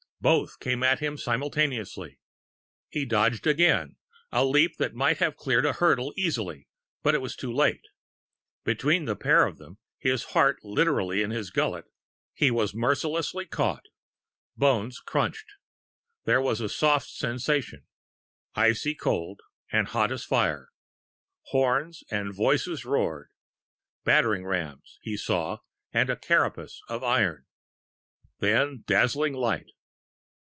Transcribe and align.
Both 0.23 0.59
came 0.59 0.83
at 0.83 0.99
him 0.99 1.17
simultaneously.... 1.17 2.19
He 2.91 3.05
dodged 3.05 3.47
again 3.47 3.95
a 4.31 4.45
leap 4.45 4.77
that 4.77 4.93
might 4.93 5.17
have 5.17 5.35
cleared 5.35 5.65
a 5.65 5.73
hurdle 5.73 6.13
easily, 6.15 6.67
but 7.01 7.19
was 7.19 7.35
too 7.35 7.51
late. 7.51 7.87
Between 8.63 9.05
the 9.05 9.15
pair 9.15 9.47
of 9.47 9.57
them 9.57 9.79
his 9.97 10.25
heart 10.25 10.59
literally 10.63 11.23
in 11.23 11.31
his 11.31 11.49
gullet 11.49 11.85
he 12.35 12.51
was 12.51 12.71
mercilessly 12.75 13.47
caught.... 13.47 13.87
Bones 14.55 14.99
crunched.... 14.99 15.53
There 16.25 16.39
was 16.39 16.61
a 16.61 16.69
soft 16.69 17.07
sensation, 17.07 17.87
icy 18.53 18.93
cold 18.93 19.41
and 19.71 19.87
hot 19.87 20.11
as 20.11 20.23
fire. 20.23 20.69
Horns 21.47 22.03
and 22.11 22.31
voices 22.31 22.85
roared. 22.85 23.31
Battering 24.03 24.45
rams 24.45 24.99
he 25.01 25.17
saw, 25.17 25.61
and 25.91 26.11
a 26.11 26.15
carapace 26.15 26.79
of 26.87 27.03
iron.... 27.03 27.47
Then 28.37 28.83
dazzling 28.85 29.33
light.... 29.33 29.71